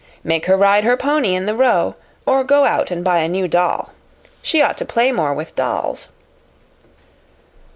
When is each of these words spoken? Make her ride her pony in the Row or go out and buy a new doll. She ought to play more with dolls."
Make 0.23 0.47
her 0.47 0.57
ride 0.57 0.83
her 0.83 0.97
pony 0.97 1.35
in 1.35 1.45
the 1.45 1.53
Row 1.53 1.95
or 2.25 2.43
go 2.43 2.65
out 2.65 2.89
and 2.89 3.03
buy 3.03 3.19
a 3.19 3.29
new 3.29 3.47
doll. 3.47 3.91
She 4.41 4.59
ought 4.59 4.75
to 4.79 4.83
play 4.83 5.11
more 5.11 5.31
with 5.35 5.55
dolls." 5.55 6.07